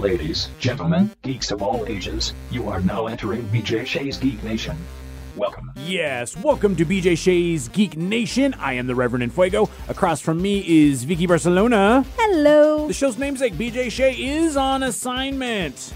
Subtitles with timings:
[0.00, 4.74] Ladies, gentlemen, geeks of all ages, you are now entering BJ Shays Geek Nation.
[5.36, 5.72] Welcome.
[5.76, 8.54] Yes, welcome to BJ Shays Geek Nation.
[8.54, 9.68] I am the Reverend Fuego.
[9.90, 12.06] Across from me is Vicky Barcelona.
[12.16, 12.86] Hello.
[12.86, 15.92] The show's namesake, BJ Shay, is on assignment.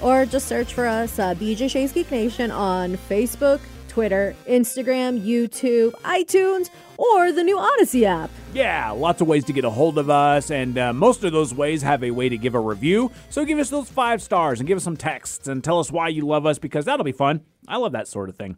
[0.02, 3.60] Or just search for us, uh, BJ Shays Geek Nation, on Facebook,
[3.94, 8.28] Twitter, Instagram, YouTube, iTunes, or the new Audacy app.
[8.52, 11.54] Yeah, lots of ways to get a hold of us, and uh, most of those
[11.54, 13.12] ways have a way to give a review.
[13.30, 16.08] So give us those five stars and give us some texts and tell us why
[16.08, 17.42] you love us because that'll be fun.
[17.68, 18.56] I love that sort of thing.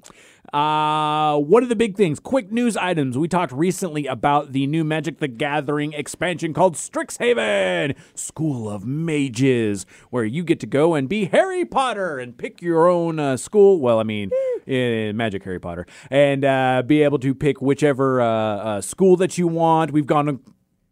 [0.54, 2.18] Uh, what are the big things?
[2.18, 3.18] Quick news items.
[3.18, 9.84] We talked recently about the new Magic the Gathering expansion called Strixhaven School of Mages,
[10.08, 13.78] where you get to go and be Harry Potter and pick your own uh, school.
[13.80, 14.30] Well, I mean,
[14.66, 19.38] in Magic Harry Potter, and uh, be able to pick whichever uh, uh, school that
[19.38, 19.92] you want.
[19.92, 20.40] We've gone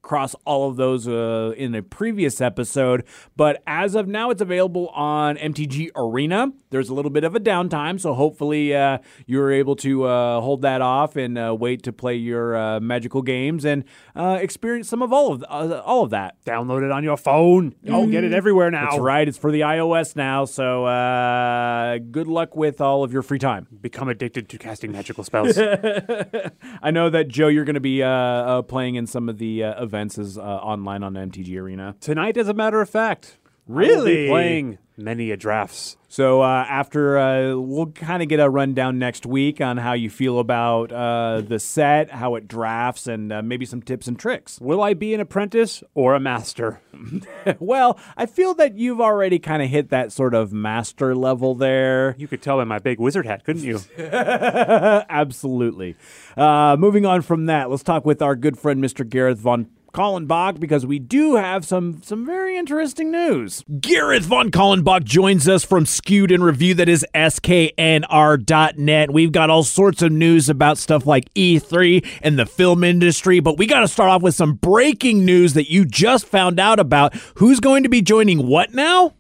[0.05, 3.05] across all of those uh, in a previous episode,
[3.37, 6.53] but as of now, it's available on MTG Arena.
[6.69, 10.61] There's a little bit of a downtime, so hopefully uh, you're able to uh, hold
[10.61, 15.01] that off and uh, wait to play your uh, magical games and uh, experience some
[15.01, 16.37] of all of uh, all of that.
[16.45, 17.75] Download it on your phone.
[17.89, 18.91] Oh, get it everywhere now.
[18.91, 19.27] That's right.
[19.27, 23.69] It's for the iOS now, so uh, good luck with all of your free time.
[23.81, 25.57] Become addicted to casting magical spells.
[26.83, 29.65] I know that Joe, you're going to be uh, uh, playing in some of the
[29.65, 31.95] uh, events as, uh, online on MTG Arena.
[32.01, 33.39] Tonight, as a matter of fact.
[33.69, 34.29] I will be Really?
[34.29, 35.97] playing many a drafts.
[36.09, 40.11] So uh, after uh, we'll kind of get a rundown next week on how you
[40.11, 44.61] feel about uh, the set, how it drafts, and uh, maybe some tips and tricks.
[44.61, 46.81] Will I be an apprentice or a master?
[47.59, 52.15] well, I feel that you've already kind of hit that sort of master level there.
[52.19, 53.81] You could tell by my big wizard hat, couldn't you?
[53.99, 55.97] Absolutely.
[56.37, 59.09] Uh, moving on from that, let's talk with our good friend Mr.
[59.09, 63.65] Gareth von Kallenbach because we do have some some very interesting news.
[63.81, 69.11] Gareth von Kallenbach joins us from Skewed and Review that is sknr.net.
[69.11, 73.57] We've got all sorts of news about stuff like E3 and the film industry, but
[73.57, 77.15] we got to start off with some breaking news that you just found out about.
[77.37, 79.15] Who's going to be joining what now?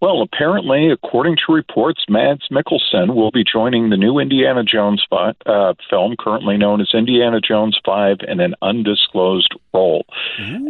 [0.00, 5.34] Well, apparently, according to reports, Mads Mikkelsen will be joining the new Indiana Jones fi-
[5.44, 10.06] uh, film, currently known as Indiana Jones 5, in an undisclosed role.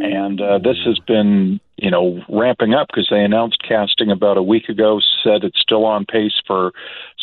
[0.02, 4.42] And uh, this has been, you know, ramping up because they announced casting about a
[4.42, 6.72] week ago, said it's still on pace for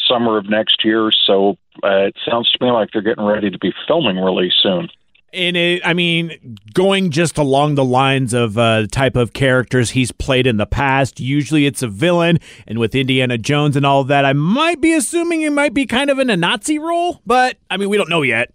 [0.07, 1.09] summer of next year.
[1.25, 4.89] So uh, it sounds to me like they're getting ready to be filming really soon.
[5.34, 9.90] In it i mean going just along the lines of uh, the type of characters
[9.91, 14.02] he's played in the past usually it's a villain and with indiana jones and all
[14.02, 17.22] of that i might be assuming he might be kind of in a nazi role
[17.25, 18.52] but i mean we don't know yet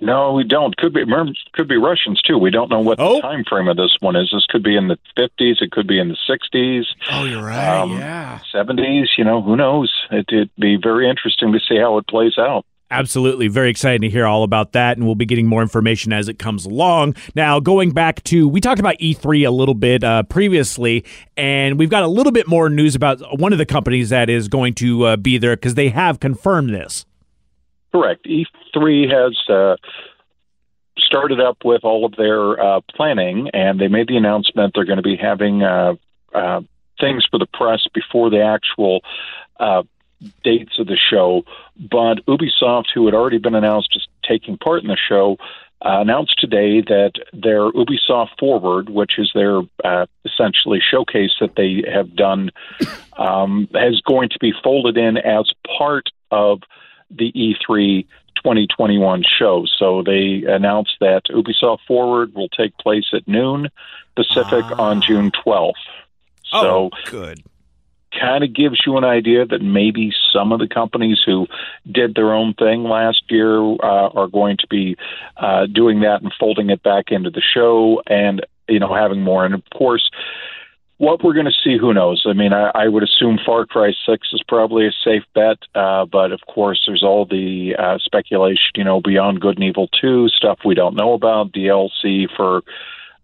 [0.00, 0.74] No, we don't.
[0.78, 1.04] Could be
[1.52, 2.38] could be Russians too.
[2.38, 3.16] We don't know what Oh.
[3.16, 4.30] the time frame of this one is.
[4.32, 5.58] This could be in the fifties.
[5.60, 6.86] It could be in the sixties.
[7.10, 9.10] oh you're right Um, yeah Seventies.
[9.18, 9.92] You know, who knows?
[10.10, 12.64] It, it'd be very interesting to see how it plays out.
[12.90, 13.46] Absolutely.
[13.46, 16.38] Very excited to hear all about that, and we'll be getting more information as it
[16.38, 17.14] comes along.
[17.36, 21.04] Now, going back to, we talked about E3 a little bit uh, previously,
[21.36, 24.48] and we've got a little bit more news about one of the companies that is
[24.48, 27.06] going to uh, be there because they have confirmed this.
[27.92, 28.26] Correct.
[28.26, 29.76] E three has uh,
[30.98, 34.96] started up with all of their uh, planning, and they made the announcement they're going
[34.96, 35.94] to be having uh,
[36.34, 36.60] uh,
[37.00, 39.00] things for the press before the actual
[39.58, 39.82] uh,
[40.44, 41.44] dates of the show.
[41.76, 45.36] But Ubisoft, who had already been announced as taking part in the show,
[45.82, 51.82] uh, announced today that their Ubisoft Forward, which is their uh, essentially showcase that they
[51.90, 52.50] have done,
[53.18, 56.60] um, is going to be folded in as part of
[57.10, 58.06] the E E3
[58.36, 59.64] 2021 show.
[59.78, 63.68] So they announced that Ubisoft Forward will take place at noon
[64.16, 65.72] Pacific on June 12th.
[66.44, 67.42] So good.
[68.20, 71.46] Kind of gives you an idea that maybe some of the companies who
[71.90, 74.96] did their own thing last year uh, are going to be
[75.36, 79.44] uh, doing that and folding it back into the show and you know having more.
[79.44, 80.10] And of course
[80.98, 82.24] what we're going to see who knows?
[82.26, 86.04] I mean I, I would assume far cry 6 is probably a safe bet uh,
[86.04, 90.28] but of course there's all the uh, speculation you know beyond good and evil 2
[90.28, 92.62] stuff we don't know about dlc for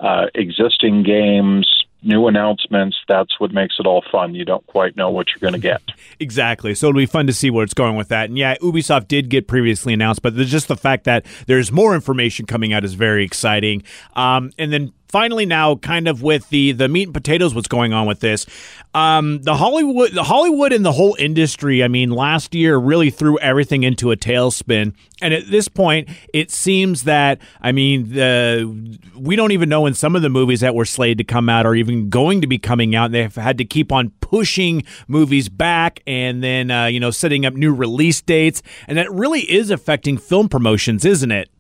[0.01, 2.97] uh, existing games new announcements.
[3.09, 4.35] That's what makes it all fun.
[4.35, 5.83] You don't quite know what you're going to get.
[6.19, 6.75] Exactly.
[6.75, 8.31] So it'll be fun to see where it's going with that.
[8.31, 12.47] And yeah, Ubisoft did get previously announced, but just the fact that there's more information
[12.47, 13.83] coming out is very exciting.
[14.15, 17.93] Um, and then finally now kind of with the the meat and potatoes what's going
[17.93, 18.47] on with this.
[18.95, 23.39] Um, the hollywood the hollywood and the whole industry i mean last year really threw
[23.39, 24.95] everything into a tailspin.
[25.23, 29.95] And at this point it seems that i mean the we don't even know when
[29.95, 32.59] some of the movies that were slated to come out are even going to be
[32.59, 33.13] coming out.
[33.13, 37.55] They've had to keep on pushing movies back and then uh, you know setting up
[37.55, 38.63] new release dates.
[38.89, 41.51] And that really is affecting film promotions isn't it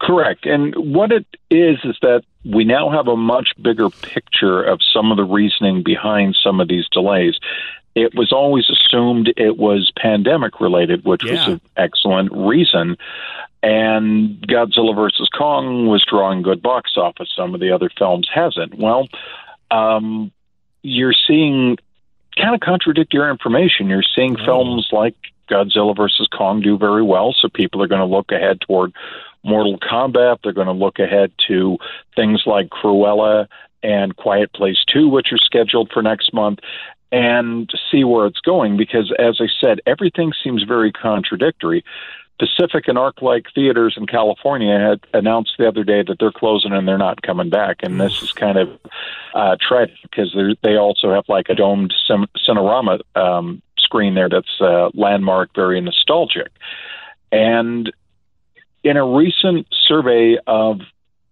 [0.00, 0.46] Correct.
[0.46, 5.10] And what it is is that we now have a much bigger picture of some
[5.10, 7.34] of the reasoning behind some of these delays.
[7.94, 11.32] It was always assumed it was pandemic related, which Yeah.
[11.32, 12.96] was an excellent reason.
[13.62, 17.30] And Godzilla versus Kong was drawing good box office.
[17.34, 18.74] Some of the other films hasn't.
[18.74, 19.08] Well,
[19.70, 20.30] um,
[20.82, 21.78] you're seeing
[22.36, 23.88] kind of contradict your information.
[23.88, 25.14] You're seeing films like
[25.50, 28.92] Godzilla versus Kong do very well, so people are going to look ahead toward
[29.46, 30.38] Mortal Kombat.
[30.42, 31.78] They're going to look ahead to
[32.14, 33.46] things like Cruella
[33.82, 36.58] and Quiet Place 2, which are scheduled for next month,
[37.12, 38.76] and see where it's going.
[38.76, 41.84] Because, as I said, everything seems very contradictory.
[42.38, 46.86] Pacific and ArcLight theaters in California had announced the other day that they're closing and
[46.86, 47.76] they're not coming back.
[47.82, 48.78] And this is kind of
[49.34, 54.60] uh, tragic because they're- also have like a domed cin- Cinerama um, screen there that's
[54.60, 56.50] uh, landmark, very nostalgic.
[57.32, 57.90] And
[58.86, 60.78] in a recent survey of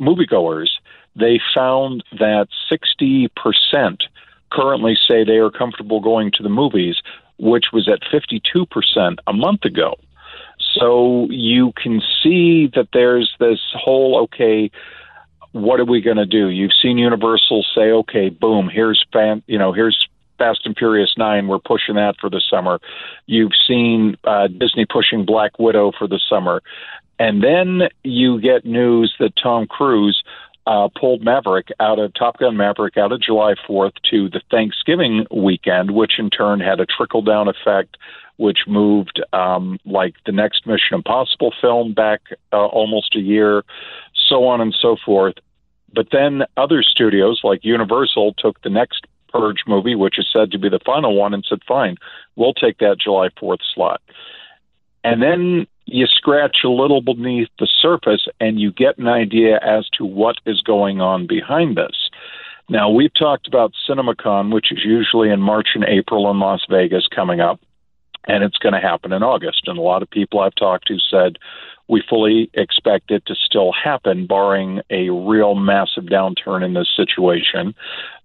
[0.00, 0.70] moviegoers,
[1.14, 3.28] they found that 60%
[4.50, 6.96] currently say they are comfortable going to the movies,
[7.38, 9.94] which was at 52% a month ago.
[10.74, 14.72] So you can see that there's this whole okay,
[15.52, 16.48] what are we going to do?
[16.48, 20.08] You've seen Universal say, okay, boom, here's fan, you know, here's
[20.38, 21.46] Fast and Furious Nine.
[21.46, 22.80] We're pushing that for the summer.
[23.26, 26.62] You've seen uh, Disney pushing Black Widow for the summer,
[27.19, 30.22] and then you get news that Tom Cruise
[30.66, 35.26] uh, pulled Maverick out of Top Gun Maverick out of July 4th to the Thanksgiving
[35.31, 37.96] weekend, which in turn had a trickle down effect,
[38.37, 42.22] which moved um, like the next Mission Impossible film back
[42.52, 43.62] uh, almost a year,
[44.28, 45.34] so on and so forth.
[45.93, 50.58] But then other studios like Universal took the next Purge movie, which is said to
[50.58, 51.96] be the final one, and said, fine,
[52.37, 54.00] we'll take that July 4th slot.
[55.02, 59.88] And then you scratch a little beneath the surface and you get an idea as
[59.98, 62.10] to what is going on behind this.
[62.69, 67.06] Now, we've talked about CinemaCon, which is usually in March and April in Las Vegas
[67.14, 67.60] coming up,
[68.26, 69.62] and it's going to happen in August.
[69.67, 71.38] And a lot of people I've talked to said
[71.87, 77.75] we fully expect it to still happen, barring a real massive downturn in this situation,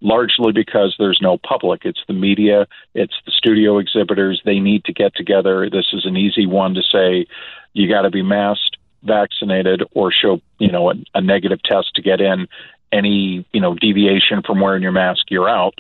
[0.01, 1.81] largely because there's no public.
[1.83, 4.41] It's the media, it's the studio exhibitors.
[4.45, 5.69] They need to get together.
[5.69, 7.25] This is an easy one to say
[7.73, 12.01] you got to be masked, vaccinated, or show, you know, a, a negative test to
[12.01, 12.47] get in.
[12.91, 15.75] Any, you know, deviation from wearing your mask, you're out.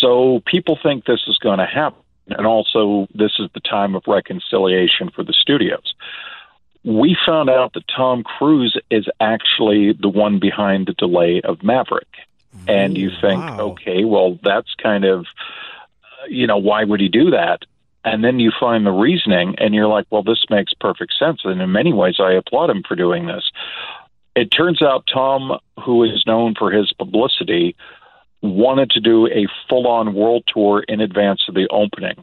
[0.00, 2.01] So people think this is going to happen.
[2.28, 5.94] And also, this is the time of reconciliation for the studios
[6.84, 12.08] we found out that Tom Cruise is actually the one behind the delay of Maverick.
[12.68, 13.60] And you think, wow.
[13.70, 15.26] okay, well, that's kind of,
[16.28, 17.60] you know, why would he do that?
[18.04, 21.42] And then you find the reasoning, and you're like, well, this makes perfect sense.
[21.44, 23.48] And in many ways, I applaud him for doing this.
[24.34, 27.76] It turns out Tom, who is known for his publicity,
[28.42, 32.22] wanted to do a full on world tour in advance of the opening.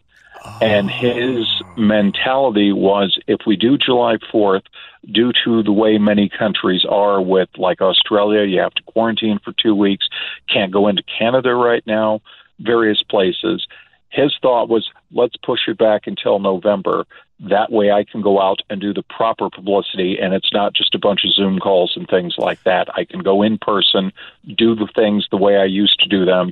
[0.61, 0.93] And ah.
[0.93, 1.47] his
[1.77, 4.63] mentality was if we do July 4th,
[5.09, 9.53] due to the way many countries are with, like Australia, you have to quarantine for
[9.53, 10.07] two weeks,
[10.51, 12.21] can't go into Canada right now,
[12.59, 13.65] various places.
[14.09, 17.05] His thought was let's push it back until November.
[17.39, 20.93] That way I can go out and do the proper publicity, and it's not just
[20.93, 22.89] a bunch of Zoom calls and things like that.
[22.95, 24.11] I can go in person,
[24.57, 26.51] do the things the way I used to do them,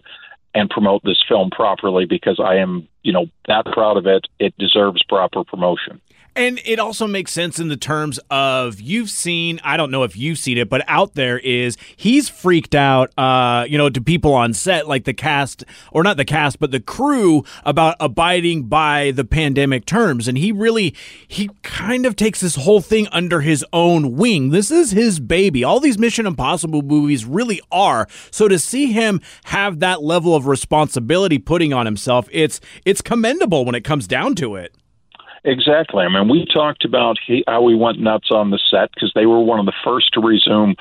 [0.56, 4.28] and promote this film properly because I am, you know, that proud of it.
[4.40, 6.00] It deserves proper promotion.
[6.36, 10.16] And it also makes sense in the terms of you've seen, I don't know if
[10.16, 14.36] you've seen it, but out there is he's freaked out, uh, you know, to people
[14.36, 19.10] on set, like the cast, or not the cast, but the crew about abiding by
[19.10, 20.28] the pandemic terms.
[20.28, 20.94] And he really,
[21.28, 24.52] he kind of takes this whole thing under his own wing.
[24.52, 25.64] This is his baby.
[25.64, 28.08] All these Mission Impossible movies really are.
[28.30, 33.66] So to see him have that level of responsibility putting on himself, it's, it's commendable
[33.66, 34.76] when it comes down to it.
[35.44, 36.04] Exactly.
[36.04, 39.26] I mean, we talked about he, how we went nuts on the set because they
[39.26, 40.76] were one of the first to resume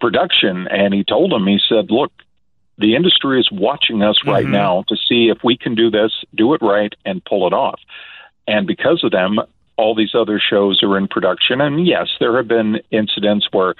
[0.00, 0.66] production.
[0.68, 2.12] And he told them, he said, look,
[2.78, 4.52] the industry is watching us right mm-hmm.
[4.52, 7.80] now to see if we can do this, do it right, and pull it off.
[8.46, 9.38] And because of them,
[9.76, 11.60] all these other shows are in production.
[11.60, 13.74] And yes, there have been incidents where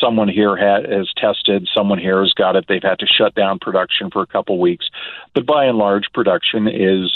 [0.00, 2.66] someone here ha has tested, someone here has got it.
[2.68, 4.88] They've had to shut down production for a couple weeks.
[5.34, 7.12] But by and large, production is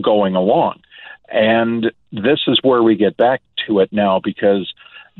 [0.00, 0.80] going along.
[1.30, 4.72] And this is where we get back to it now because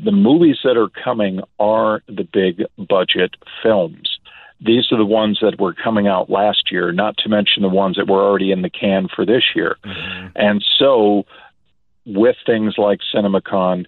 [0.03, 4.17] the movies that are coming are the big budget films.
[4.59, 7.95] These are the ones that were coming out last year, not to mention the ones
[7.95, 9.77] that were already in the can for this year.
[9.83, 10.27] Mm-hmm.
[10.35, 11.25] And so,
[12.05, 13.85] with things like CinemaCon,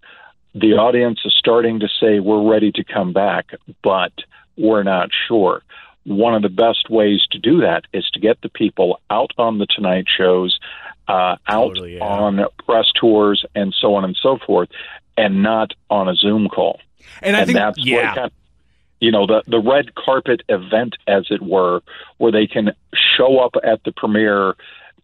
[0.56, 3.51] the audience is starting to say, we're ready to come back,
[3.84, 4.13] but
[4.58, 5.62] we're not sure.
[6.06, 9.58] One of the best ways to do that is to get the people out on
[9.58, 10.60] the Tonight shows,
[11.08, 12.04] uh, out Totally, yeah.
[12.04, 14.70] on press tours, and so on and so forth,
[15.18, 16.80] and not on a Zoom call.
[17.22, 18.16] And I and think, that's yeah.
[18.16, 18.32] kind
[19.04, 21.82] you know the the red carpet event, as it were,
[22.18, 22.72] where they can
[23.18, 24.56] show up at the premiere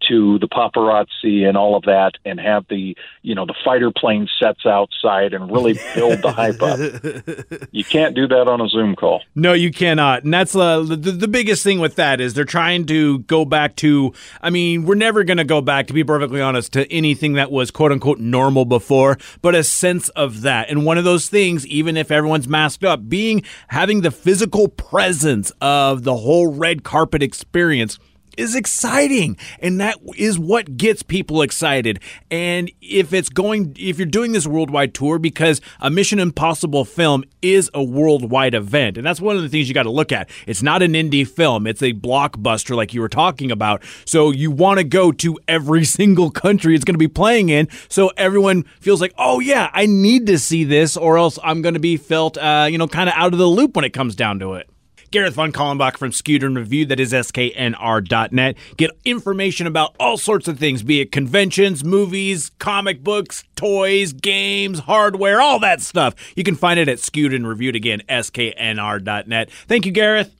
[0.08, 4.28] to the paparazzi and all of that, and have the you know the fighter plane
[4.40, 6.80] sets outside and really build the hype up.
[7.72, 9.22] You can't do that on a Zoom call.
[9.36, 10.24] No, you cannot.
[10.24, 13.76] And that's uh, the, the biggest thing with that is they're trying to go back
[13.78, 17.34] to, I mean, we're never going to go back, to be perfectly honest, to anything
[17.34, 20.70] that was quote unquote normal before, but a sense of that.
[20.70, 25.52] And one of those things, even if everyone's masked up, being having the physical presence
[25.62, 28.00] of the whole red carpet experience
[28.40, 29.38] is exciting.
[29.60, 32.00] And that is what gets people excited.
[32.32, 37.24] And if it's going if you're doing this worldwide tour because a mission impossible film
[37.42, 38.98] is a worldwide event.
[38.98, 40.30] And that's one of the things you got to look at.
[40.48, 41.68] It's not an indie film.
[41.68, 43.84] It's a blockbuster like you were talking about.
[44.06, 47.68] So you want to go to every single country it's going to be playing in.
[47.90, 51.74] So everyone feels like oh yeah i need to see this or else i'm going
[51.74, 54.16] to be felt uh, you know kind of out of the loop when it comes
[54.16, 54.70] down to it
[55.12, 58.56] Gareth Von Kallenbach from Skewed and Review, that is sknr.net.
[58.78, 64.80] Get information about all sorts of things, be it conventions, movies, comic books, toys, games,
[64.80, 66.16] hardware, all that stuff.
[66.36, 69.52] You can find it at Skewed and Reviewed again, sknr.net.
[69.52, 70.36] Thank you, Gareth.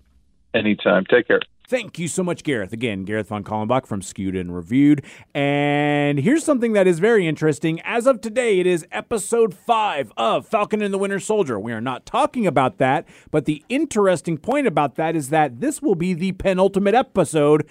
[0.54, 1.06] Anytime.
[1.06, 1.42] Take care.
[1.70, 2.74] Thank you so much, Gareth.
[2.74, 5.06] Again, Gareth von Kallenbach from Skewed and Reviewed.
[5.36, 7.80] And here's something that is very interesting.
[7.82, 11.60] As of today, it is episode five of Falcon and the Winter Soldier.
[11.60, 15.80] We are not talking about that, but the interesting point about that is that this
[15.80, 17.70] will be the penultimate episode.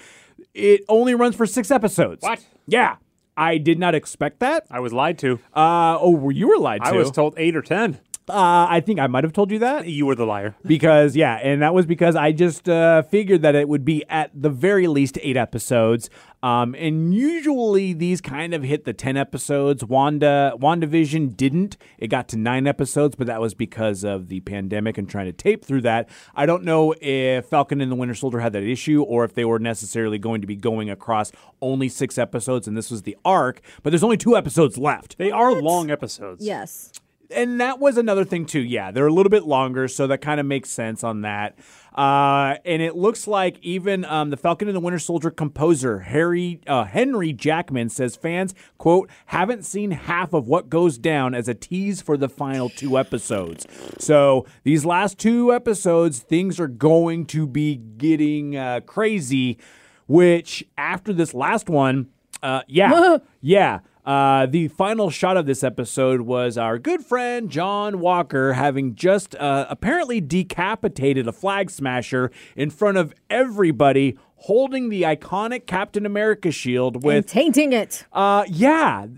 [0.55, 2.23] It only runs for six episodes.
[2.23, 2.47] What?
[2.69, 2.99] Yeah.
[3.37, 4.65] I did not expect that.
[4.71, 5.41] I was lied to.
[5.53, 6.89] Uh, oh, were you were lied to?
[6.89, 7.99] I was told eight or ten.
[8.31, 9.87] Uh, I think I might have told you that.
[9.87, 10.55] You were the liar.
[10.65, 14.31] because yeah, and that was because I just uh, figured that it would be at
[14.35, 16.11] the very least eight episodes.
[16.41, 19.85] Um, and usually these kind of hit the ten episodes.
[19.85, 21.77] Wanda WandaVision didn't.
[21.99, 25.33] It got to nine episodes, but that was because of the pandemic and trying to
[25.33, 26.09] tape through that.
[26.37, 29.45] I don't know if Falcon and the Winter Soldier had that issue or if they
[29.45, 33.61] were necessarily going to be going across only six episodes and this was the arc.
[33.83, 35.19] But there's only two episodes left.
[35.19, 36.45] They are long episodes.
[36.45, 36.93] Yes.
[37.31, 38.61] And that was another thing too.
[38.61, 41.59] Yeah, they're a little bit longer, so that kind of makes sense on that.
[41.95, 46.61] Uh, and it looks like even um, the Falcon and the Winter Soldier composer Harry
[46.67, 51.55] uh, Henry Jackman says fans quote haven't seen half of what goes down as a
[51.55, 53.67] tease for the final two episodes.
[53.99, 59.59] So these last two episodes, things are going to be getting uh, crazy.
[60.07, 62.09] Which after this last one,
[62.43, 63.81] uh, yeah, yeah.
[64.09, 69.35] Uh, the final shot of this episode was our good friend John Walker having just
[69.35, 76.51] uh, apparently decapitated a flag smasher in front of everybody, holding the iconic Captain America
[76.51, 78.07] shield And with, tainting it.
[78.15, 79.09] uh, yeah,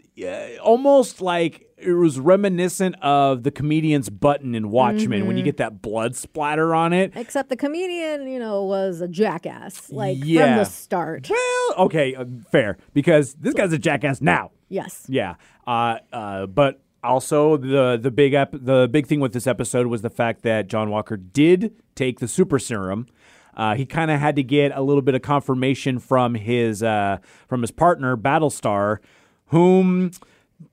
[0.61, 5.82] almost like it was reminiscent of the comedian's button in Watchmen when you get that
[5.82, 7.12] blood splatter on it.
[7.14, 11.28] Except the comedian, you know, was a jackass, like from the start.
[11.30, 14.50] Well, okay, uh, fair because this guy's a jackass now.
[14.68, 15.06] Yes.
[15.08, 15.34] Yeah.
[15.66, 20.02] Uh, uh, but also the the big ep- the big thing with this episode was
[20.02, 23.06] the fact that John Walker did take the super serum.
[23.56, 27.18] Uh, he kind of had to get a little bit of confirmation from his uh,
[27.49, 28.99] from his partner Battlestar,
[29.46, 30.12] whom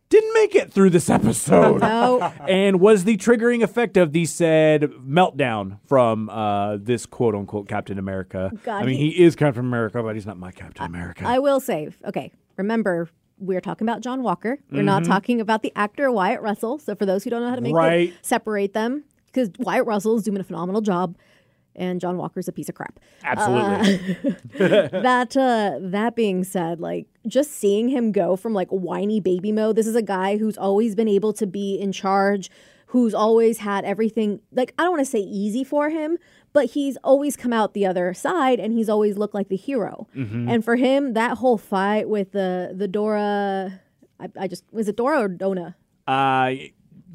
[0.09, 1.81] didn't make it through this episode.
[1.87, 2.21] No.
[2.47, 7.97] and was the triggering effect of the said meltdown from uh, this quote unquote Captain
[7.99, 8.51] America.
[8.63, 11.23] God, I mean, he- he is Captain America, but he's not my Captain America.
[11.25, 13.09] I will say, okay, remember,
[13.39, 14.57] we're talking about John Walker.
[14.71, 16.79] We're not talking about the actor Wyatt Russell.
[16.79, 18.09] So for those who don't know how to make Right.
[18.09, 21.15] it, separate them because Wyatt Russell is doing a phenomenal job.
[21.77, 22.99] And John Walker's a piece of crap.
[23.23, 24.35] Absolutely.
[24.57, 29.75] that uh that being said like just seeing him go from like whiny baby mode
[29.75, 32.49] this is a guy who's always been able to be in charge
[32.87, 36.17] who's always had everything like i don't want to say easy for him
[36.53, 40.07] but he's always come out the other side and he's always looked like the hero.
[40.49, 43.79] And for him, that whole fight with the the Dora,
[44.19, 45.75] I, I just was it Dora or Dona?
[46.07, 46.53] Uh,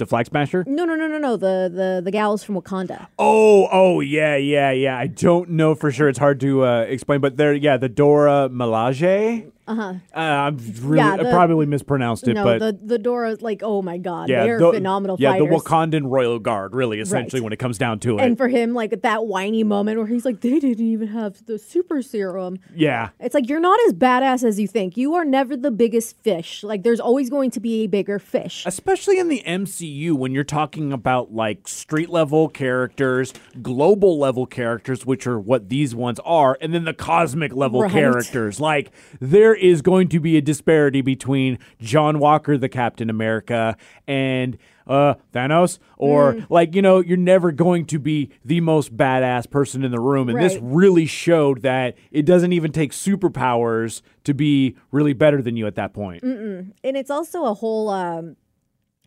[0.02, 0.64] the Flag Smasher.
[0.66, 1.36] No, no, no, no, no.
[1.36, 3.06] The the the gals from Wakanda.
[3.18, 4.98] Oh, oh, yeah, yeah, yeah.
[4.98, 6.08] I don't know for sure.
[6.08, 9.50] It's hard to uh, explain, but there, yeah, the Dora Milaje.
[9.66, 9.94] Uh-huh.
[10.14, 13.80] Uh, I'm really Yeah, I probably mispronounced it, no, but the the Dora, like, oh
[13.80, 15.48] my god, yeah, they're the, phenomenal yeah, fighters.
[15.48, 17.44] the Wakandan Royal Guard, really, essentially, Right.
[17.44, 18.22] when it comes down to it.
[18.22, 21.58] and for him, like that whiny moment where he's like, they didn't even have the
[21.58, 22.58] super serum.
[22.74, 24.96] yeah, It's like you're not as badass as you think.
[24.96, 26.64] You are never the biggest fish.
[26.64, 28.64] Like there's always going to be a bigger fish.
[28.66, 35.06] especially in the MCU when you're talking about like street level characters, global level characters,
[35.06, 37.92] which are what these ones are, and then the cosmic level Right.
[37.92, 38.58] characters.
[38.60, 38.90] Like
[39.20, 43.76] there is going to be a disparity between John Walker, the Captain America,
[44.06, 45.78] and uh Thanos?
[45.96, 46.46] Or Mm.
[46.50, 50.28] like you know you're never going to be the most badass person in the room.
[50.28, 55.56] And this really showed that it doesn't even take superpowers to be really better than
[55.56, 56.22] you at that point.
[56.22, 58.36] and it's also a whole um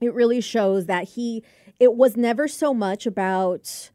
[0.01, 1.43] it really shows that he
[1.79, 3.89] it was never so much about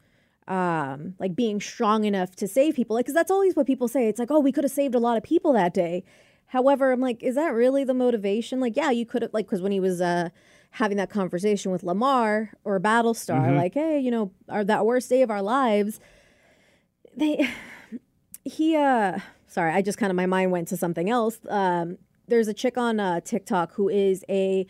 [0.49, 2.97] um like being strong enough to save people.
[2.97, 4.09] Like because that's always what people say.
[4.09, 6.05] It's like oh we could have saved a lot of people that day
[6.51, 8.61] however i'm like is that really the motivation?
[8.61, 10.29] Like yeah you could have like because when he was uh
[10.73, 15.23] having that conversation with Lemar or battlestar like hey you know our that worst day
[15.23, 15.99] of our lives
[17.17, 17.49] they
[18.45, 21.39] he uh sorry i just kind of my mind went to something else.
[21.49, 24.65] Um there's a chick on uh, tiktok who is a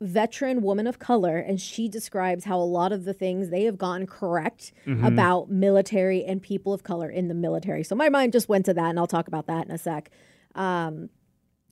[0.00, 3.78] veteran woman of color and she describes how a lot of the things they have
[3.78, 4.72] gotten correct
[5.06, 7.84] about military and people of color in the military.
[7.84, 10.10] So my mind just went to that and i'll talk about that in a sec.
[10.56, 11.08] Um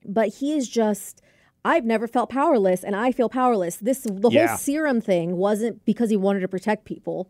[0.07, 1.21] but he is just
[1.65, 3.77] I've never felt powerless and I feel powerless.
[3.77, 4.49] This the Yeah.
[4.49, 7.29] whole serum thing wasn't because he wanted to protect people.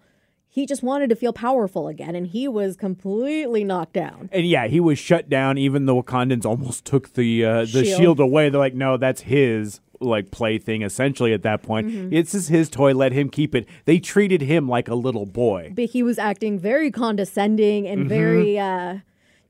[0.49, 4.29] He just wanted to feel powerful again and he was completely knocked down.
[4.33, 5.57] And yeah, he was shut down.
[5.59, 8.01] Even the Wakandans almost took the uh, the Shield.
[8.01, 8.21] shield.
[8.21, 8.49] away.
[8.49, 10.83] They're like, no, that's his like plaything.
[10.83, 12.13] Essentially, at that point, Mm-hmm.
[12.13, 12.93] it's just his toy.
[12.95, 13.67] Let him keep it.
[13.85, 15.73] They treated him like a little boy.
[15.75, 18.99] But he was acting very condescending and very uh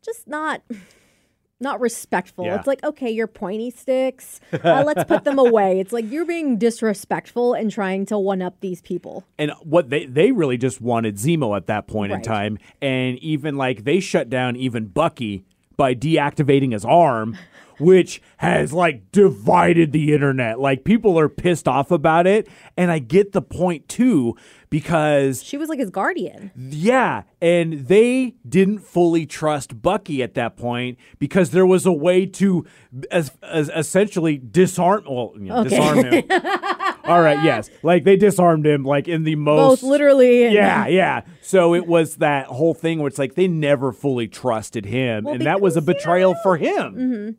[0.04, 0.62] just not
[1.62, 2.44] not respectful.
[2.44, 2.56] Yeah.
[2.56, 4.40] It's like, okay, your pointy sticks.
[4.52, 5.62] Uh, let's put them away.
[5.82, 9.24] It's like you're being disrespectful and trying to one up these people.
[9.38, 12.58] And what they they really just wanted Zemo at that point in time.
[12.80, 15.44] And even like they shut down even Bucky
[15.76, 17.36] by deactivating his arm.
[17.82, 20.60] Which has like divided the internet.
[20.60, 22.48] Like people are pissed off about it.
[22.76, 24.36] And I get the point too,
[24.70, 26.50] because She was like his guardian.
[26.56, 32.24] Yeah, and they didn't fully trust Bucky at that point because there was a way
[32.26, 32.64] to
[33.10, 35.68] as, as essentially disarm well, you know, Okay.
[35.70, 36.24] disarm him.
[37.04, 37.68] All right, yes.
[37.82, 41.22] Like they disarmed him like in the most Both literally Yeah, yeah.
[41.42, 45.34] So it was that whole thing where it's like they never fully trusted him Well,
[45.34, 46.94] and that was a betrayal for him.
[46.94, 47.30] Mm-hmm.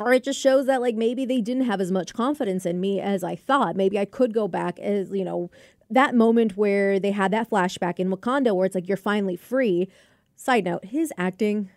[0.00, 3.00] Or it just shows that like maybe they didn't have as much confidence in me
[3.00, 3.76] as I thought.
[3.76, 5.50] Maybe I could go back as you know
[5.90, 9.88] that moment where they had that flashback in Wakanda where it's like you're finally free.
[10.36, 11.68] Side note: his acting,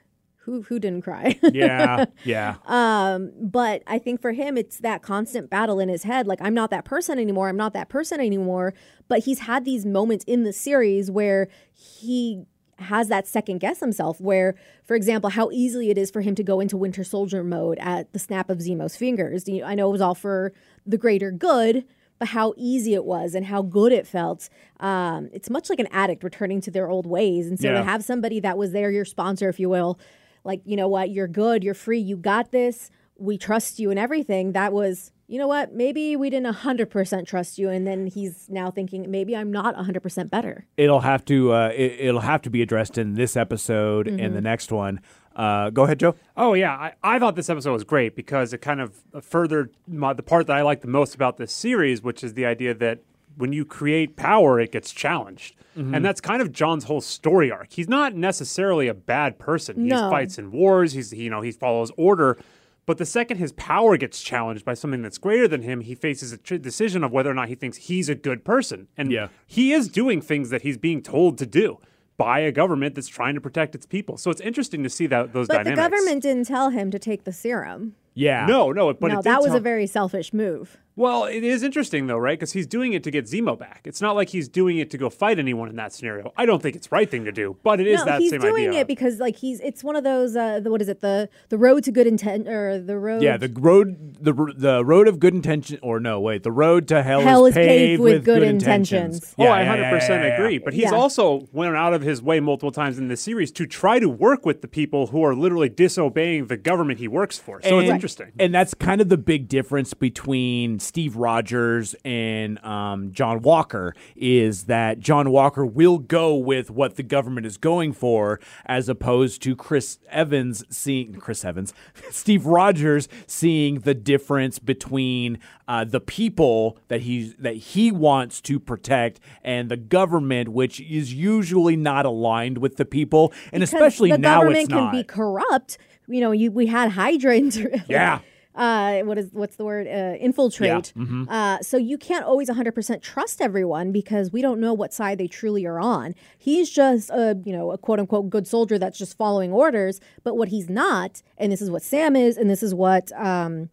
[0.46, 1.38] who who didn't cry?
[1.52, 2.56] Yeah, yeah.
[2.66, 6.28] Um, but I think for him, it's that constant battle in his head.
[6.28, 7.50] Like, I'm not that person anymore.
[7.50, 8.74] I'm not that person anymore.
[9.10, 12.46] But he's had these moments in the series where he
[12.84, 14.22] has that second guess himself.
[14.22, 17.78] Where, for example, how easily it is for him to go into Winter Soldier mode
[17.80, 19.48] at the snap of Zemo's fingers.
[19.48, 20.54] You know, I know it was all for
[20.86, 21.86] the greater good.
[22.20, 24.48] But how easy it was and how good it felt.
[24.80, 27.48] Um, it's much like an addict returning to their old ways.
[27.48, 27.80] And so Yeah.
[27.80, 30.00] to have somebody that was there, your sponsor, if you will,
[30.46, 34.00] like, you know what, you're good, you're free, you got this, we trust you and
[34.00, 34.52] everything.
[34.54, 37.70] That was, you know what, maybe we didn't 100% trust you.
[37.70, 40.66] And then he's now thinking, maybe I'm not 100% better.
[40.78, 44.42] It'll have to uh, it, it'll have to be addressed in this episode and the
[44.42, 45.00] next one.
[45.36, 46.16] Uh, go ahead, Joe.
[46.38, 50.14] Oh yeah, I, I thought this episode was great because it kind of furthered my,
[50.14, 53.00] the part that I like the most about this series, which is the idea that
[53.36, 57.72] when you create power, it gets challenged, and that's kind of John's whole story arc.
[57.72, 59.76] He's not necessarily a bad person.
[59.78, 60.08] He No.
[60.12, 60.94] fights in wars.
[60.94, 62.38] He's you know he follows order.
[62.86, 66.34] But the second his power gets challenged by something that's greater than him, he faces
[66.34, 68.88] a tr- decision of whether or not he thinks he's a good person.
[68.98, 69.30] And Yeah.
[69.48, 71.80] he is doing things that he's being told to do
[72.18, 74.18] by a government that's trying to protect its people.
[74.18, 75.78] So it's interesting to see that those But dynamics.
[75.78, 77.96] the government didn't tell him to take the serum.
[78.16, 78.46] Yeah.
[78.46, 80.78] No, no, but no, it did that was tell- a very selfish move.
[80.96, 82.38] Well, it is interesting though, right?
[82.38, 83.82] Because he's doing it to get Zemo back.
[83.86, 86.32] It's not like he's doing it to go fight anyone in that scenario.
[86.38, 88.30] I don't think it's the right thing to do, but it is no, that he's
[88.30, 88.82] same doing idea.
[88.82, 91.58] it because like he's it's one of those uh the, what is it the the
[91.58, 95.34] road to good intent or the road Yeah, the road, the the road of good
[95.34, 98.44] intention, or no, wait, the road to hell, Hell is is paved with with good
[98.44, 99.16] intentions.
[99.16, 99.36] intentions.
[99.40, 100.58] Oh, I yeah, yeah, 100% yeah, yeah, agree.
[100.60, 100.92] But he's Yeah.
[100.92, 104.46] also went out of his way multiple times in this series to try to work
[104.46, 107.60] with the people who are literally disobeying the government he works for.
[107.64, 108.34] So it's And- interesting.
[108.38, 114.66] And that's kind of the big difference between Steve Rogers and um, John Walker is
[114.66, 119.56] that John Walker will go with what the government is going for, as opposed to
[119.56, 121.74] Chris Evans seeing Chris Evans,
[122.12, 128.60] Steve Rogers seeing the difference between uh, the people that he's that he wants to
[128.60, 134.12] protect and the government, which is usually not aligned with the people, and because especially
[134.12, 135.78] the now government can be corrupt.
[136.08, 137.58] You know, you we had hydrants.
[137.88, 138.20] Yeah.
[138.56, 139.88] Uh, what is what's the word?
[139.88, 140.94] Uh, infiltrate.
[140.96, 141.28] mm-hmm.
[141.28, 145.28] Uh, so you can't always 100% trust everyone because we don't know what side they
[145.28, 146.14] truly are on.
[146.38, 150.00] He's just a you know a quote unquote good soldier that's just following orders.
[150.24, 153.70] But what he's not, and this is what Sam is, and this is what um,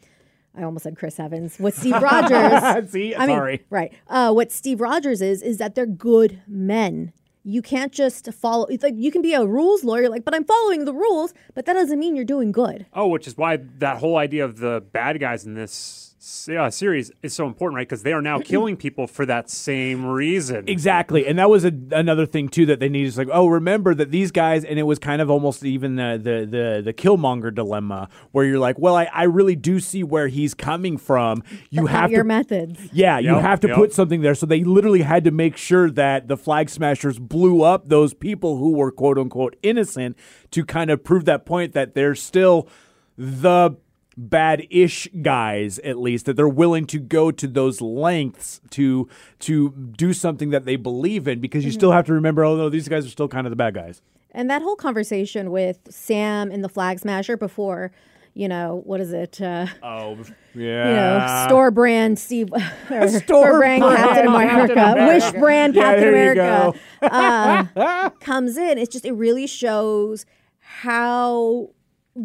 [0.56, 1.58] I almost said Chris Evans.
[1.58, 2.90] What Steve Rogers?
[2.90, 3.64] See, I mean, sorry.
[3.70, 3.92] right?
[4.08, 7.12] Uh, what Steve Rogers is is that they're good men.
[7.42, 8.66] You can't just follow.
[8.66, 11.64] It's like you can be a rules lawyer, like, but I'm following the rules, but
[11.66, 12.86] that doesn't mean you're doing good.
[12.92, 16.09] Oh, which is why that whole idea of the bad guys in this
[16.48, 17.88] uh, series is so important, right?
[17.88, 20.68] Because they are now killing people for that same reason.
[20.68, 23.08] Exactly, and that was a, another thing too that they needed.
[23.08, 26.20] It's like, oh, remember that these guys, and it was kind of almost even the
[26.22, 30.28] the the, the Killmonger dilemma, where you're like, well, I, I really do see where
[30.28, 31.42] he's coming from.
[31.70, 32.80] You Not have your to, methods.
[32.92, 33.76] yeah, you have to yep.
[33.76, 34.34] put something there.
[34.34, 38.58] So they literally had to make sure that the Flag Smashers blew up those people
[38.58, 40.16] who were quote unquote innocent
[40.50, 42.68] to kind of prove that point that they're still
[43.16, 43.76] the
[44.16, 50.12] bad-ish guys at least that they're willing to go to those lengths to to do
[50.12, 53.06] something that they believe in because you still have to remember oh no these guys
[53.06, 56.68] are still kind of the bad guys And that whole conversation with Sam and the
[56.68, 57.90] Flag Smasher before,
[58.34, 59.40] you know, what is it?
[59.40, 60.16] Uh, oh
[60.54, 62.48] you know, store brand Steve,
[62.90, 65.06] or Store store brand brand Captain Captain America, America.
[65.06, 68.78] Wish brand Yeah, Captain America uh, comes in.
[68.78, 70.26] It's just it really shows
[70.60, 71.70] how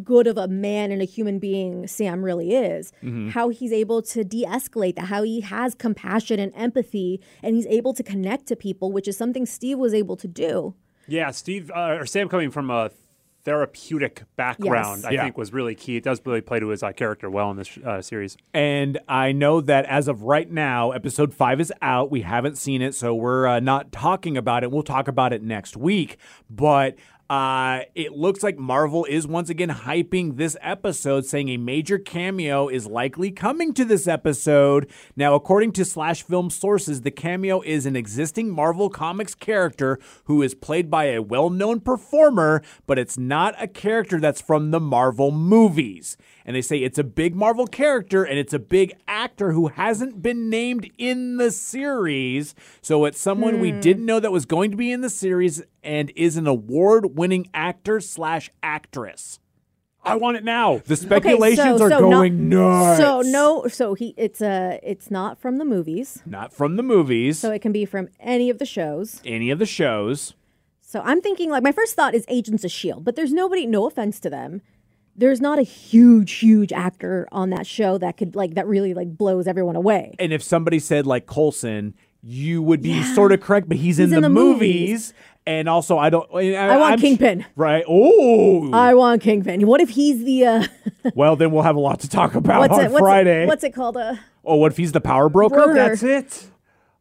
[0.03, 2.91] good of a man and a human being Sam really is.
[3.03, 3.29] Mm-hmm.
[3.29, 7.93] How he's able to de-escalate that, how he has compassion and empathy, and he's able
[7.93, 10.73] to connect to people, which is something Steve was able to do.
[11.07, 12.89] Yeah, Steve uh, or Sam coming from a
[13.43, 15.05] therapeutic background, Yes.
[15.05, 15.23] I Yeah.
[15.23, 15.97] think was really key.
[15.97, 18.37] It does really play to his uh, character well in this uh, series.
[18.55, 22.09] And I know that as of right now, episode five is out.
[22.09, 24.71] We haven't seen it, so we're uh, not talking about it.
[24.71, 26.17] We'll talk about it next week.
[26.49, 26.95] But
[27.29, 32.67] uh, it looks like Marvel is once again hyping this episode, saying a major cameo
[32.67, 34.87] is likely coming to this episode.
[35.15, 40.43] Now, according to Slash Film sources, the cameo is an existing Marvel Comics character who
[40.43, 44.79] is played by a well known performer, but it's not a character that's from the
[44.79, 46.17] Marvel movies.
[46.45, 50.21] And they say it's a big Marvel character and it's a big actor who hasn't
[50.21, 52.53] been named in the series.
[52.81, 56.11] So it's someone we didn't know that was going to be in the series and
[56.15, 59.39] is an award winning actor slash actress.
[60.03, 60.83] I want it now.
[60.85, 62.99] The speculations are no- going nuts.
[62.99, 66.21] So no, so he it's uh it's not from the movies.
[66.27, 69.19] Not from the movies, So it can be from any of the shows.
[69.25, 70.35] any of the shows.
[70.79, 73.65] So I'm thinking like my first thought is Agents of Shield, but there's nobody.
[73.65, 74.61] No offense to them.
[75.15, 79.17] There's not a huge, huge actor on that show that could like that really like
[79.17, 80.15] blows everyone away.
[80.19, 84.05] And if somebody said like Coulson, you would be sort of correct, but he's, in,
[84.05, 84.89] in the, the movies.
[84.89, 85.13] movies.
[85.47, 86.27] And also, I don't.
[86.33, 87.45] I, I want I'm Kingpin.
[87.55, 87.83] right?
[87.87, 89.67] Oh, I want Kingpin.
[89.67, 90.63] What if he's the uh,
[91.15, 92.91] well, then we'll have a lot to talk about what's on it?
[92.91, 93.43] What's Friday.
[93.43, 93.95] It, what's it called?
[93.95, 95.55] Uh, oh, what if he's the power broker?
[95.55, 95.73] Broker.
[95.75, 96.47] That's it.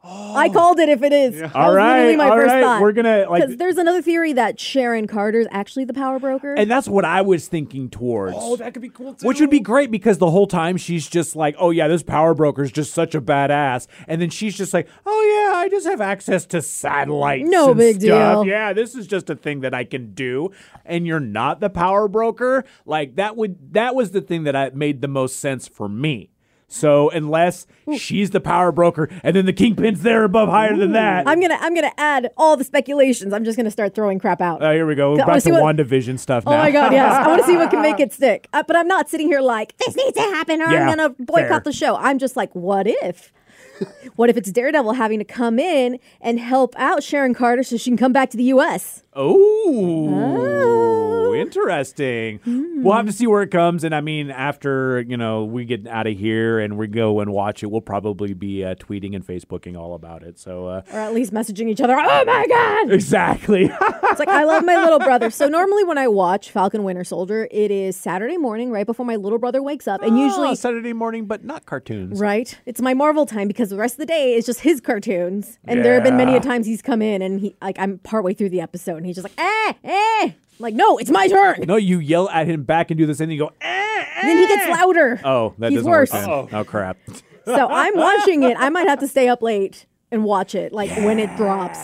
[0.06, 0.52] I oh.
[0.52, 1.40] called it if it is.
[1.40, 2.62] That All was my all first right.
[2.62, 2.82] thought.
[2.82, 6.54] We're gonna, like- because there's another theory that Sharon Carter is actually the power broker.
[6.54, 8.36] And that's what I was thinking towards.
[8.38, 9.26] Oh, that could be cool too.
[9.26, 12.34] Which would be great because the whole time she's just like, oh, yeah, this power
[12.34, 13.86] broker's just such a badass.
[14.06, 17.48] And then she's just like, oh, yeah, I just have access to satellites.
[17.48, 18.44] No and big stuff.
[18.44, 18.46] deal.
[18.46, 20.50] Yeah, this is just a thing that I can do.
[20.84, 22.64] And you're not the power broker.
[22.84, 26.30] Like, that would, that was the thing that I, made the most sense for me.
[26.74, 31.28] So unless she's the power broker and then the kingpin's there above higher than that.
[31.28, 33.32] I'm gonna I'm gonna add all the speculations.
[33.32, 34.60] I'm just gonna start throwing crap out.
[34.60, 35.10] Oh, here we go.
[35.12, 37.12] Wanna Back to what- WandaVision stuff Oh my god, yes.
[37.12, 38.48] I want to see what can make it stick.
[38.52, 41.10] Uh, but I'm not sitting here like this needs to happen or Yeah, I'm gonna
[41.10, 41.60] boycott fair.
[41.60, 41.94] the show.
[41.96, 43.32] I'm just like, what if?
[44.16, 47.90] what if it's Daredevil having to come in and help out Sharon Carter so she
[47.90, 49.04] can come back to the U.S.
[49.14, 52.40] Oh, Oh, interesting.
[52.82, 53.84] We'll have to see where it comes.
[53.84, 57.32] And I mean, after you know we get out of here and we go and
[57.32, 60.38] watch it, we'll probably be uh, tweeting and Facebooking all about it.
[60.38, 61.94] So uh, Or at least messaging each other.
[61.96, 62.92] Oh my god!
[62.92, 63.70] exactly.
[63.70, 65.30] It's like I love my little brother.
[65.30, 69.16] So normally when I watch Falcon Winter Soldier, it is Saturday morning, right before my
[69.16, 70.48] little brother wakes up, and usually.
[70.50, 72.20] Ah, Saturday morning, but not cartoons.
[72.20, 75.58] Right, it's my Marvel time because the rest of the day is just his cartoons,
[75.64, 78.34] and there have been many a times he's come in and he like I'm partway
[78.34, 81.64] through the episode and he's just like eh eh, I'm like no, it's my turn.
[81.66, 83.52] No, you yell at him back and do this, and you go.
[83.60, 84.22] Eh, eh.
[84.22, 85.20] Then he gets louder.
[85.24, 86.12] Oh, that He's doesn't worse.
[86.12, 86.50] work.
[86.50, 86.58] Then.
[86.58, 86.64] Oh.
[86.64, 86.96] crap.
[87.46, 88.56] So I'm watching it.
[88.58, 91.78] I might have to stay up late and watch it like when it drops.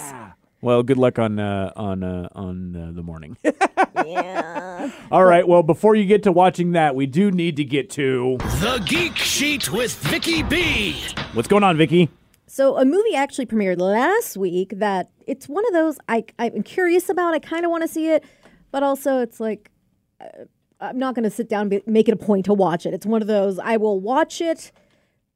[0.62, 3.36] Well, good luck on uh, on uh, on uh, the morning.
[4.06, 4.90] Yeah.
[5.12, 5.46] All right.
[5.46, 9.16] Well, before you get to watching that, we do need to get to The Geek
[9.16, 10.96] Sheet with Vicky B.
[11.34, 12.08] what's going on, Vicky.
[12.46, 17.08] So a movie actually premiered last week that it's one of those I I'm curious
[17.08, 17.34] about.
[17.34, 18.24] I kind of want to see it,
[18.70, 19.70] but also it's like
[20.20, 20.44] uh,
[20.80, 22.94] I'm not going to sit down and be, make it a point to watch it.
[22.94, 24.72] It's one of those I will watch it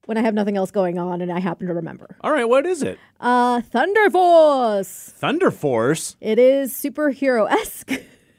[0.06, 2.16] when I have nothing else going on and I happen to remember.
[2.20, 2.48] All right.
[2.48, 2.98] What is it?
[3.20, 5.12] Uh, Thunder Force.
[5.16, 6.16] Thunder Force.
[6.20, 7.92] It is superhero esque.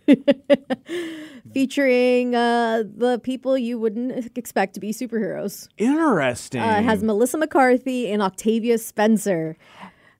[1.53, 5.67] Featuring uh, the people you wouldn't expect to be superheroes.
[5.77, 6.61] Interesting.
[6.61, 9.57] Uh, it has Melissa McCarthy and Octavia Spencer.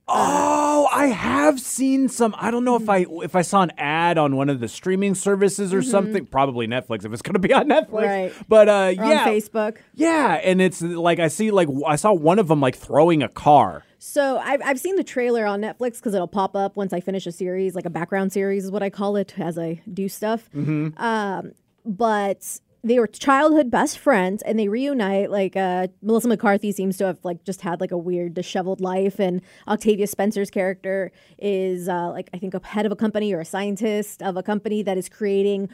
[0.08, 2.36] Oh, I have seen some.
[2.38, 5.16] I don't know if I if I saw an ad on one of the streaming
[5.16, 6.28] services or something.
[6.28, 7.90] Probably Netflix if it's going to be on Netflix.
[7.90, 7.96] Mm-hmm.
[7.96, 8.34] Right.
[8.48, 9.78] But uh, yeah, on Facebook.
[9.96, 13.30] yeah, and it's like I see like I saw one of them like throwing a
[13.30, 13.84] car.
[13.98, 17.26] So I've, I've seen the trailer on Netflix because it'll pop up once I finish
[17.26, 20.48] a series, like a background series is what I call it as I do stuff.
[20.56, 21.02] Mm-hmm.
[21.02, 25.32] Um, but they were childhood best friends and they reunite.
[25.32, 29.20] Like uh, Melissa McCarthy seems to have like just had like a weird disheveled life,
[29.20, 33.40] and Octavia Spencer's character is uh, like I think a head of a company or
[33.40, 35.70] a scientist of a company that is creating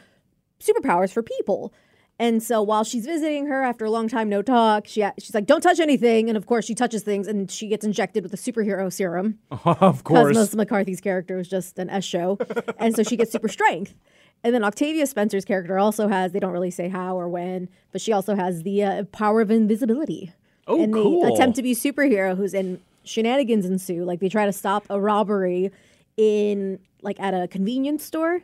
[0.58, 1.74] superpowers for people.
[2.18, 5.44] And so while she's visiting her after a long time no talk, she she's like,
[5.46, 8.38] "Don't touch anything." And of course, she touches things, and she gets injected with a
[8.38, 10.34] superhero serum of course.
[10.34, 12.38] Melissa McCarthy's character was just an S show,
[12.78, 13.94] and so she gets super strength.
[14.44, 18.00] And then Octavia Spencer's character also has, they don't really say how or when, but
[18.00, 20.32] she also has the uh, power of invisibility.
[20.66, 21.22] Oh, and cool.
[21.22, 24.04] they attempt to be superhero who's in shenanigans ensue.
[24.04, 25.70] Like they try to stop a robbery
[26.16, 28.40] in like at a convenience store.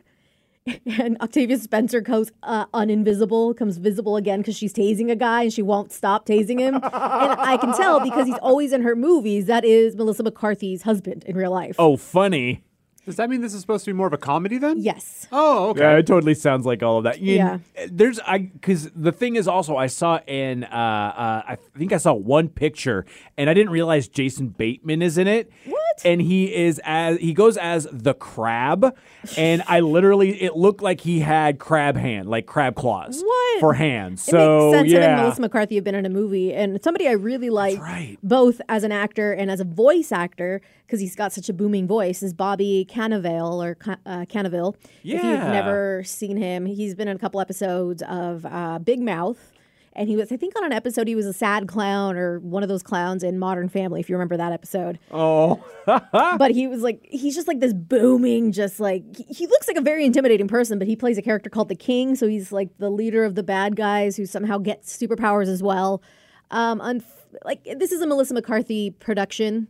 [0.99, 5.53] And Octavia Spencer goes uh, uninvisible, comes visible again because she's tasing a guy and
[5.53, 6.75] she won't stop tasing him.
[6.75, 9.47] and I can tell because he's always in her movies.
[9.47, 11.75] That is Melissa McCarthy's husband in real life.
[11.79, 12.61] oh, funny.
[13.09, 14.77] Does that mean this is supposed to be more of a comedy then?
[14.79, 15.27] yes.
[15.31, 15.81] Oh, okay.
[15.81, 17.19] Yeah, it totally sounds like all of that.
[17.19, 17.57] You- Yeah.
[17.89, 21.97] There's I because the thing is also I saw in uh, uh I think I
[21.97, 25.51] saw one picture and I didn't realize Jason Bateman is in it.
[25.65, 25.78] What?
[26.03, 28.95] And he is as he goes as the crab,
[29.37, 33.59] and I literally it looked like he had crab hand, like crab claws What?
[33.59, 34.27] for hands.
[34.27, 34.91] It so makes sense.
[34.91, 37.79] Him and yeah, Melissa McCarthy have been in a movie, and somebody I really like,
[37.79, 38.17] right.
[38.23, 41.87] both as an actor and as a voice actor, because he's got such a booming
[41.87, 44.75] voice, is Bobby Cannavale or uh, Cannaville.
[45.03, 49.51] If you've never seen him, he's been in a couple episodes of uh, Big Mouth.
[49.99, 52.63] And he was, I think, on an episode, he was a sad clown or one
[52.63, 54.97] of those clowns in Modern Family, if you remember that episode.
[55.11, 59.67] oh but he was like, he's just like this booming, just like, he, he looks
[59.67, 62.15] like a very intimidating person, but he plays a character called the King.
[62.15, 66.01] So he's like the leader of the bad guys who somehow gets superpowers as well.
[66.49, 67.03] Um, unf-
[67.43, 69.67] like, this is a Melissa McCarthy production.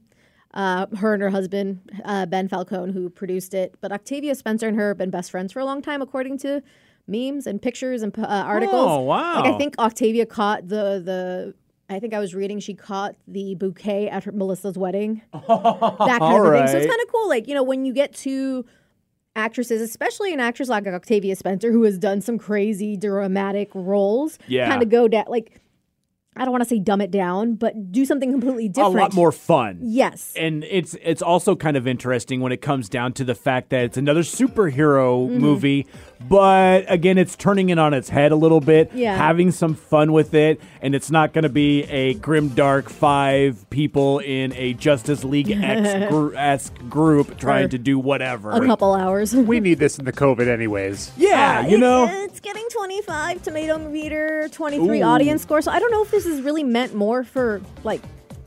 [0.54, 3.74] Uh, her and her husband, uh, Ben Falcone, who produced it.
[3.82, 6.62] But Octavia Spencer and her have been best friends for a long time, according to
[7.10, 8.76] memes and pictures and uh, articles.
[8.88, 9.44] Oh, wow.
[9.44, 11.54] Like, I think Octavia caught the, the,
[11.90, 16.22] I think I was reading she caught the bouquet at her, Melissa's wedding that kind
[16.38, 16.68] of a thing.
[16.68, 17.28] So it's kind of cool.
[17.28, 18.66] Like, you know, when you get to
[19.36, 24.68] actresses, especially an actress like Octavia Spencer, who has done some crazy dramatic roles, Yeah.
[24.70, 25.62] kind of go down, like,
[26.40, 28.96] I don't want to say dumb it down, but do something completely different.
[28.96, 29.80] a lot more fun.
[29.82, 30.34] Yes.
[30.36, 33.84] and it's it's also kind of interesting when it comes down to the fact that
[33.84, 35.00] it's another superhero
[35.30, 35.38] Mm-hmm.
[35.40, 35.88] movie,
[36.28, 39.16] but again, it's turning it on its head a little bit, Yeah.
[39.16, 43.68] having some fun with it, and it's not going to be a grim dark five
[43.70, 45.90] people in a Justice League X
[46.36, 48.52] esque group trying For to do whatever.
[48.52, 49.34] a couple hours.
[49.36, 51.12] We need this in the COVID anyways.
[51.18, 52.06] yeah, you It- know.
[52.24, 55.62] it's getting 25 tomato meter, 23 audience score.
[55.62, 58.02] So I don't know if this is really meant more for like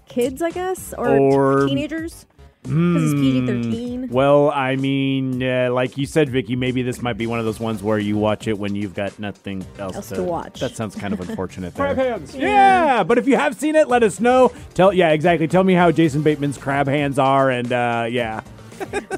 [0.06, 2.26] kids, I guess, or, Or- teenagers.
[2.64, 4.08] Because it's PG 13.
[4.10, 7.58] Well, I mean, uh, like you said, Vicky, maybe this might be one of those
[7.58, 10.60] ones where you watch it when you've got nothing else, Else to watch.
[10.60, 11.74] That sounds kind of unfortunate.
[11.74, 12.10] Crab there.
[12.12, 12.36] hands.
[12.36, 14.52] Yeah, but if you have seen it, let us know.
[14.74, 15.48] Tell yeah, exactly.
[15.48, 18.42] Tell me how Jason Bateman's crab hands are, and uh, yeah.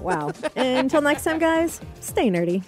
[0.00, 0.32] Wow.
[0.56, 2.62] Until next time, guys, stay nerdy.